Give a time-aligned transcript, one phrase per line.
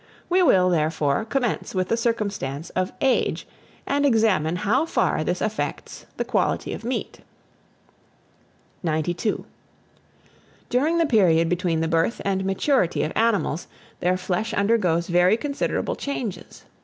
[0.29, 3.45] We will, therefore, commence with the circumstance of age,
[3.85, 7.19] and examine how far this affects the quality of meat.
[8.81, 9.45] 92.
[10.71, 13.67] DURING THE PERIOD BETWEEN THE BIRTH AND MATURITY OF ANIMALS,
[13.99, 16.63] their flesh undergoes very considerable changes.